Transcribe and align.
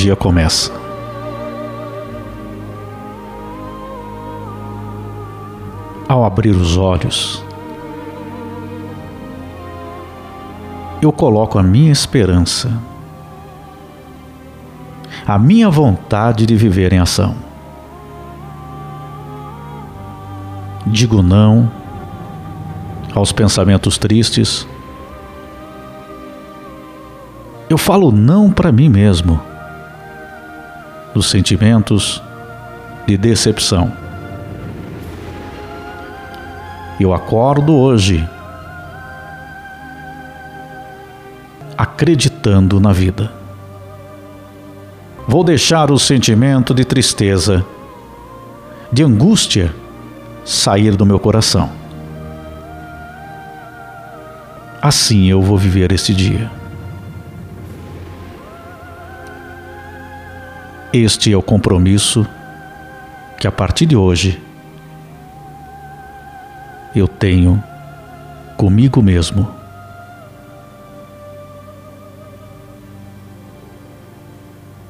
dia 0.00 0.16
começa. 0.16 0.72
Ao 6.08 6.24
abrir 6.24 6.56
os 6.56 6.78
olhos, 6.78 7.44
eu 11.02 11.12
coloco 11.12 11.58
a 11.58 11.62
minha 11.62 11.92
esperança, 11.92 12.72
a 15.26 15.38
minha 15.38 15.68
vontade 15.68 16.46
de 16.46 16.56
viver 16.56 16.94
em 16.94 16.98
ação. 16.98 17.36
Digo 20.86 21.22
não 21.22 21.70
aos 23.14 23.32
pensamentos 23.32 23.98
tristes. 23.98 24.66
Eu 27.68 27.76
falo 27.76 28.10
não 28.10 28.50
para 28.50 28.72
mim 28.72 28.88
mesmo, 28.88 29.49
dos 31.14 31.28
sentimentos 31.28 32.22
de 33.06 33.16
decepção. 33.16 33.92
Eu 36.98 37.14
acordo 37.14 37.74
hoje 37.74 38.28
acreditando 41.76 42.78
na 42.78 42.92
vida. 42.92 43.32
Vou 45.26 45.42
deixar 45.42 45.90
o 45.90 45.98
sentimento 45.98 46.74
de 46.74 46.84
tristeza, 46.84 47.64
de 48.92 49.02
angústia 49.02 49.74
sair 50.44 50.96
do 50.96 51.06
meu 51.06 51.18
coração. 51.18 51.70
Assim 54.82 55.26
eu 55.30 55.40
vou 55.40 55.56
viver 55.56 55.92
este 55.92 56.14
dia. 56.14 56.50
Este 60.92 61.32
é 61.32 61.36
o 61.36 61.42
compromisso 61.42 62.26
que 63.38 63.46
a 63.46 63.52
partir 63.52 63.86
de 63.86 63.94
hoje 63.94 64.42
eu 66.96 67.06
tenho 67.06 67.62
comigo 68.56 69.00
mesmo. 69.00 69.48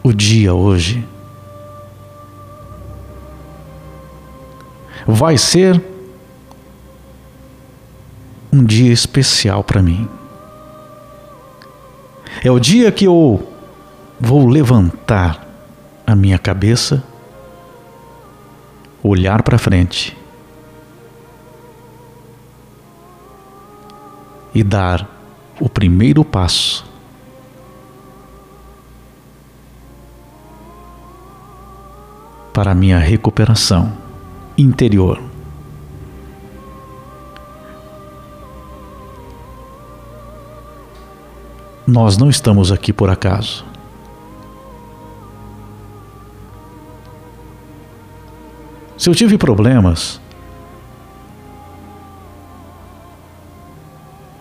O 0.03 0.11
dia 0.15 0.55
hoje 0.55 1.07
vai 5.07 5.37
ser 5.37 5.85
um 8.51 8.65
dia 8.65 8.91
especial 8.91 9.63
para 9.63 9.83
mim. 9.83 10.09
É 12.43 12.51
o 12.51 12.59
dia 12.59 12.91
que 12.91 13.05
eu 13.05 13.47
vou 14.19 14.49
levantar 14.49 15.50
a 16.11 16.17
minha 16.17 16.39
cabeça, 16.39 17.03
olhar 19.03 19.43
para 19.43 19.59
frente 19.59 20.17
e 24.53 24.65
dar 24.65 25.09
o 25.61 25.69
primeiro 25.69 26.25
passo. 26.25 26.85
Para 32.53 32.73
a 32.73 32.75
minha 32.75 32.99
recuperação 32.99 33.97
interior. 34.59 35.23
Nós 41.87 42.19
não 42.19 42.29
estamos 42.29 42.73
aqui 42.73 42.93
por 42.93 43.09
acaso. 43.09 43.70
Se 49.01 49.09
eu 49.09 49.15
tive 49.15 49.39
problemas, 49.39 50.21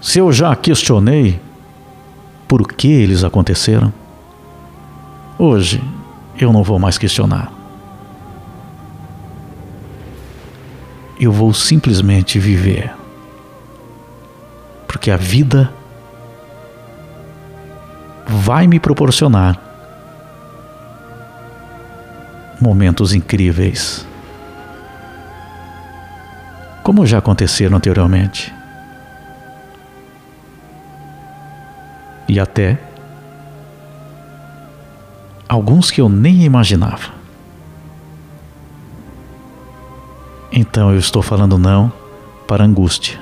se 0.01 0.19
eu 0.19 0.33
já 0.33 0.53
questionei 0.53 1.39
por 2.45 2.67
que 2.67 2.89
eles 2.89 3.23
aconteceram, 3.23 3.93
hoje 5.37 5.81
eu 6.37 6.51
não 6.51 6.61
vou 6.61 6.77
mais 6.77 6.97
questionar. 6.97 7.49
Eu 11.17 11.31
vou 11.31 11.53
simplesmente 11.53 12.37
viver. 12.37 12.93
Porque 14.85 15.09
a 15.09 15.15
vida 15.15 15.73
vai 18.27 18.67
me 18.67 18.77
proporcionar 18.77 19.57
momentos 22.59 23.13
incríveis 23.13 24.08
como 26.89 27.05
já 27.05 27.19
aconteceram 27.19 27.77
anteriormente. 27.77 28.51
E 32.27 32.39
até 32.39 32.79
alguns 35.47 35.91
que 35.91 36.01
eu 36.01 36.09
nem 36.09 36.41
imaginava. 36.41 37.11
Então 40.51 40.91
eu 40.91 40.97
estou 40.97 41.21
falando 41.21 41.59
não 41.59 41.93
para 42.47 42.65
angústia. 42.65 43.19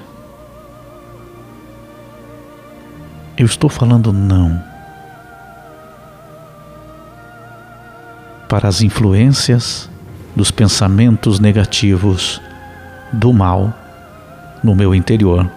Eu 3.37 3.47
estou 3.47 3.69
falando 3.69 4.13
não 4.13 4.63
para 8.47 8.69
as 8.69 8.81
influências 8.81 9.89
dos 10.33 10.51
pensamentos 10.51 11.41
negativos 11.41 12.41
do 13.11 13.33
mal 13.33 13.73
no 14.63 14.75
meu 14.75 14.93
interior. 14.93 15.49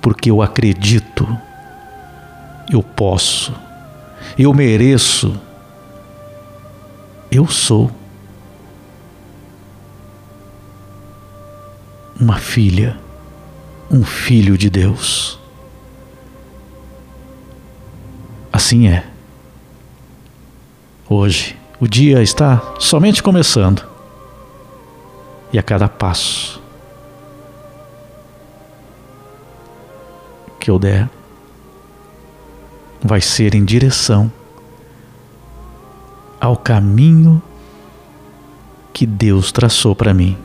Porque 0.00 0.30
eu 0.30 0.42
acredito, 0.42 1.26
eu 2.70 2.82
posso, 2.82 3.54
eu 4.38 4.52
mereço, 4.52 5.40
eu 7.30 7.46
sou 7.46 7.90
uma 12.20 12.36
filha, 12.36 12.96
um 13.90 14.04
filho 14.04 14.58
de 14.58 14.68
Deus. 14.68 15.38
Assim 18.52 18.88
é. 18.88 19.04
Hoje, 21.08 21.56
o 21.80 21.88
dia 21.88 22.22
está 22.22 22.62
somente 22.78 23.22
começando 23.22 23.93
e 25.54 25.58
a 25.58 25.62
cada 25.62 25.88
passo 25.88 26.60
que 30.58 30.68
eu 30.68 30.80
der 30.80 31.08
vai 33.00 33.20
ser 33.20 33.54
em 33.54 33.64
direção 33.64 34.32
ao 36.40 36.56
caminho 36.56 37.40
que 38.92 39.06
Deus 39.06 39.52
traçou 39.52 39.94
para 39.94 40.12
mim. 40.12 40.36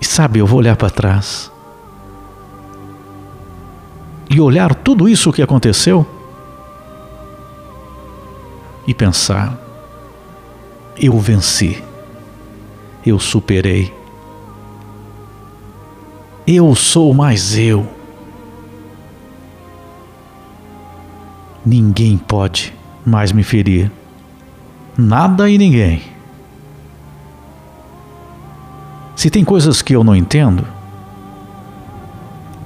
E 0.00 0.04
sabe, 0.06 0.38
eu 0.38 0.46
vou 0.46 0.60
olhar 0.60 0.76
para 0.76 0.88
trás 0.88 1.52
e 4.30 4.40
olhar 4.40 4.74
tudo 4.74 5.10
isso 5.10 5.30
que 5.30 5.42
aconteceu 5.42 6.06
e 8.86 8.94
pensar: 8.94 9.58
eu 10.96 11.20
venci 11.20 11.84
eu 13.04 13.18
superei. 13.18 13.92
Eu 16.46 16.74
sou 16.74 17.12
mais 17.12 17.56
eu. 17.56 17.86
Ninguém 21.64 22.16
pode 22.16 22.74
mais 23.04 23.32
me 23.32 23.42
ferir. 23.42 23.90
Nada 24.96 25.48
e 25.48 25.58
ninguém. 25.58 26.02
Se 29.16 29.30
tem 29.30 29.44
coisas 29.44 29.80
que 29.80 29.94
eu 29.94 30.04
não 30.04 30.14
entendo, 30.14 30.66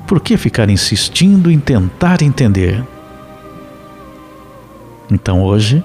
por 0.06 0.20
que 0.20 0.36
ficar 0.36 0.68
insistindo 0.68 1.50
em 1.50 1.58
tentar 1.58 2.22
entender? 2.22 2.84
Então 5.10 5.42
hoje, 5.42 5.82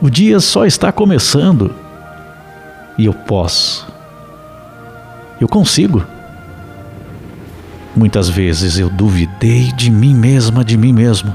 o 0.00 0.10
dia 0.10 0.38
só 0.40 0.66
está 0.66 0.92
começando 0.92 1.81
e 2.98 3.06
eu 3.06 3.14
posso. 3.14 3.86
Eu 5.40 5.48
consigo. 5.48 6.04
Muitas 7.94 8.28
vezes 8.28 8.78
eu 8.78 8.88
duvidei 8.88 9.72
de 9.72 9.90
mim 9.90 10.14
mesma, 10.14 10.64
de 10.64 10.76
mim 10.76 10.92
mesmo. 10.92 11.34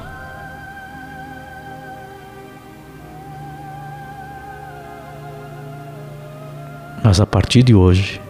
Mas 7.02 7.20
a 7.20 7.26
partir 7.26 7.62
de 7.62 7.74
hoje, 7.74 8.20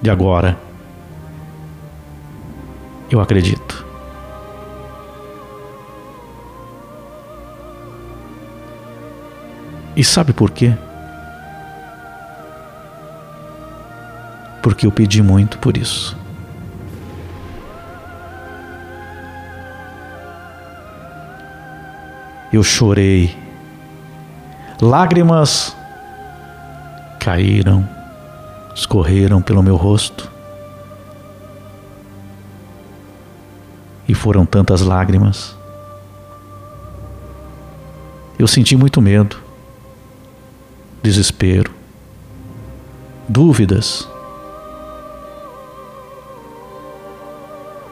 de 0.00 0.10
agora, 0.10 0.58
eu 3.10 3.20
acredito. 3.20 3.86
E 9.94 10.04
sabe 10.04 10.32
por 10.32 10.50
quê? 10.50 10.74
Porque 14.68 14.86
eu 14.86 14.92
pedi 14.92 15.22
muito 15.22 15.56
por 15.56 15.78
isso. 15.78 16.14
Eu 22.52 22.62
chorei. 22.62 23.34
Lágrimas 24.78 25.74
caíram, 27.18 27.88
escorreram 28.74 29.40
pelo 29.40 29.62
meu 29.62 29.74
rosto. 29.74 30.30
E 34.06 34.12
foram 34.12 34.44
tantas 34.44 34.82
lágrimas. 34.82 35.56
Eu 38.38 38.46
senti 38.46 38.76
muito 38.76 39.00
medo, 39.00 39.38
desespero, 41.02 41.72
dúvidas. 43.26 44.06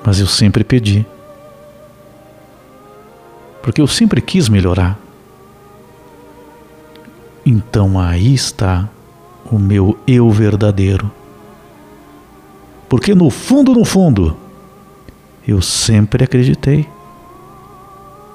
Mas 0.06 0.20
eu 0.20 0.26
sempre 0.26 0.62
pedi 0.62 1.05
porque 3.67 3.81
eu 3.81 3.88
sempre 3.88 4.20
quis 4.20 4.49
melhorar. 4.49 4.97
Então 7.44 7.99
aí 7.99 8.32
está 8.32 8.88
o 9.50 9.58
meu 9.58 9.99
eu 10.06 10.31
verdadeiro. 10.31 11.11
Porque 12.88 13.12
no 13.12 13.29
fundo, 13.29 13.75
no 13.75 13.85
fundo, 13.85 14.37
eu 15.49 15.61
sempre 15.61 16.23
acreditei 16.23 16.88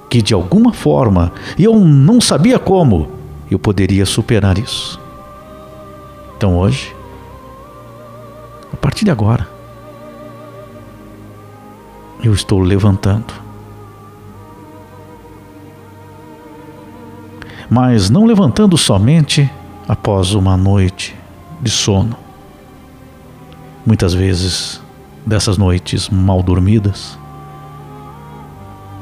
que 0.09 0.21
de 0.21 0.33
alguma 0.33 0.74
forma, 0.74 1.31
e 1.57 1.63
eu 1.63 1.79
não 1.79 2.19
sabia 2.19 2.59
como, 2.59 3.09
eu 3.50 3.57
poderia 3.57 4.06
superar 4.06 4.57
isso. 4.57 5.00
Então 6.35 6.57
hoje, 6.57 6.94
a 8.74 8.75
partir 8.75 9.06
de 9.06 9.12
agora, 9.12 9.47
eu 12.23 12.33
estou 12.33 12.59
levantando. 12.59 13.33
Mas 17.69 18.09
não 18.09 18.25
levantando 18.25 18.77
somente 18.77 19.50
após 19.88 20.33
uma 20.33 20.56
noite 20.56 21.15
de 21.62 21.69
sono. 21.69 22.15
Muitas 23.85 24.13
vezes, 24.13 24.81
dessas 25.25 25.57
noites 25.57 26.09
mal 26.09 26.44
dormidas, 26.44 27.18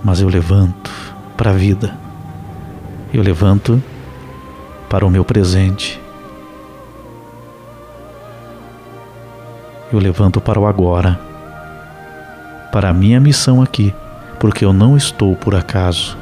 mas 0.03 0.21
eu 0.21 0.29
levanto 0.29 0.91
para 1.35 1.51
a 1.51 1.53
vida, 1.53 1.97
eu 3.13 3.21
levanto 3.21 3.81
para 4.89 5.05
o 5.05 5.09
meu 5.09 5.25
presente, 5.25 5.99
eu 9.91 9.99
levanto 9.99 10.39
para 10.39 10.59
o 10.59 10.65
agora, 10.65 11.28
para 12.71 12.89
a 12.89 12.93
minha 12.93 13.19
missão 13.19 13.61
aqui, 13.61 13.93
porque 14.39 14.63
eu 14.63 14.71
não 14.73 14.95
estou 14.95 15.35
por 15.35 15.55
acaso 15.55 16.17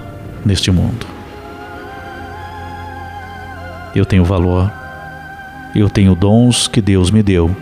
neste 0.45 0.71
mundo. 0.71 1.05
Eu 3.95 4.05
tenho 4.05 4.23
valor. 4.23 4.71
Eu 5.75 5.89
tenho 5.89 6.15
dons 6.15 6.67
que 6.67 6.81
Deus 6.81 7.11
me 7.11 7.21
deu. 7.21 7.55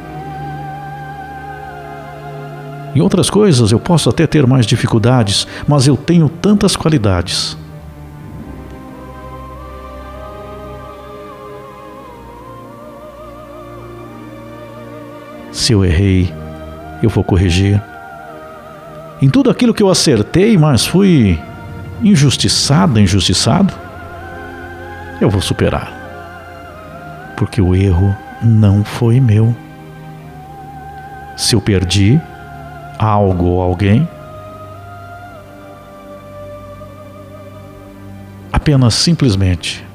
Em 2.96 3.02
outras 3.02 3.30
coisas 3.30 3.72
eu 3.72 3.80
posso 3.80 4.10
até 4.10 4.26
ter 4.26 4.48
mais 4.48 4.66
dificuldades, 4.66 5.46
mas 5.68 5.86
eu 5.86 5.98
tenho 5.98 6.30
tantas 6.30 6.76
qualidades. 6.76 7.58
Se 15.52 15.74
eu 15.74 15.84
errei, 15.84 16.34
eu 17.02 17.10
vou 17.10 17.24
corrigir. 17.24 17.82
Em 19.22 19.30
tudo 19.30 19.50
aquilo 19.50 19.74
que 19.74 19.82
eu 19.82 19.90
acertei, 19.90 20.58
mas 20.58 20.86
fui 20.86 21.40
injustiçado, 22.04 23.00
injustiçado, 23.00 23.74
eu 25.22 25.30
vou 25.30 25.42
superar 25.42 26.06
porque 27.36 27.62
o 27.62 27.76
erro 27.76 28.16
não 28.42 28.84
foi 28.84 29.20
meu. 29.20 29.56
Se 31.38 31.56
eu 31.56 31.62
perdi 31.62 32.20
algo 32.98 33.46
ou 33.46 33.62
alguém, 33.62 34.08
apenas 38.52 38.94
simplesmente 38.94 39.86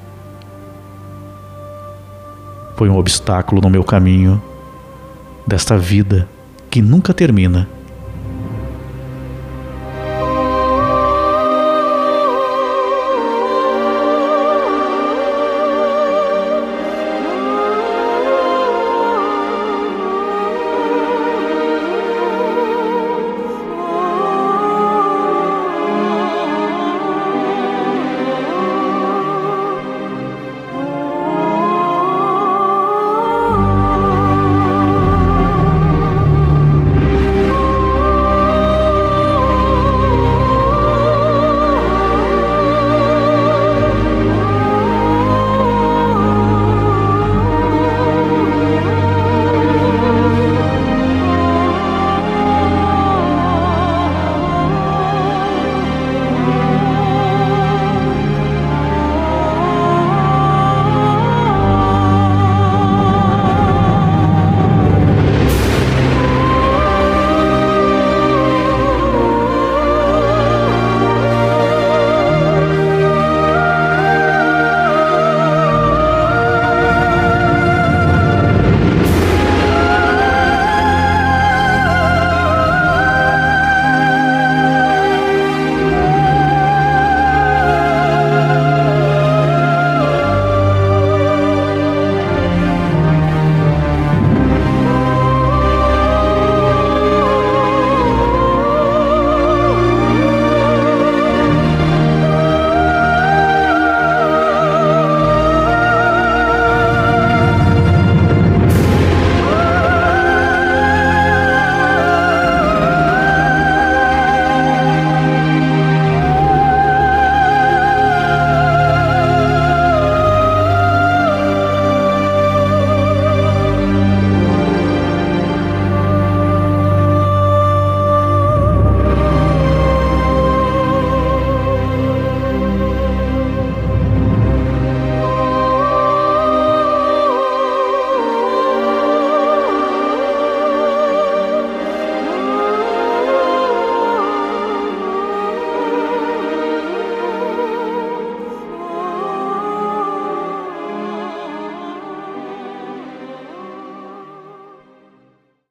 foi 2.77 2.89
um 2.89 2.97
obstáculo 2.97 3.61
no 3.61 3.71
meu 3.71 3.85
caminho 3.85 4.43
desta 5.47 5.77
vida 5.77 6.29
que 6.71 6.81
nunca 6.81 7.13
termina 7.13 7.69